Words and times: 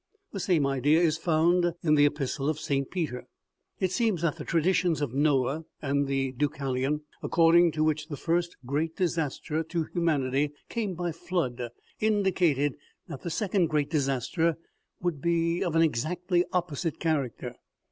The 0.31 0.39
same 0.39 0.65
idea 0.65 0.99
is 0.99 1.19
found 1.19 1.75
in 1.83 1.93
the 1.93 2.09
Epis 2.09 2.37
tle 2.37 2.49
of 2.49 2.59
St. 2.59 2.89
Peter. 2.89 3.27
It 3.79 3.91
seems 3.91 4.23
that 4.23 4.37
the 4.37 4.43
traditions 4.43 4.99
of 4.99 5.13
Noah 5.13 5.65
and 5.79 6.09
of 6.09 6.37
Deucalion, 6.39 7.01
according 7.21 7.71
to 7.73 7.83
which 7.83 8.07
the 8.07 8.17
first 8.17 8.55
great 8.65 8.95
disaster 8.95 9.61
to 9.61 9.77
OMEGA. 9.77 9.85
ijs 9.85 9.91
humanity 9.91 10.53
came 10.69 10.95
by 10.95 11.11
flood, 11.11 11.69
indicated 11.99 12.77
that 13.09 13.21
the 13.21 13.29
second 13.29 13.67
great 13.67 13.91
disaster 13.91 14.57
would 14.99 15.21
be 15.21 15.63
of 15.63 15.75
an 15.75 15.83
exactly 15.83 16.45
opposite 16.51 16.99
character. 16.99 17.55